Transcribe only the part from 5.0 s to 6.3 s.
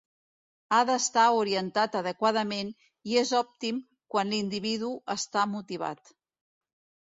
està motivat.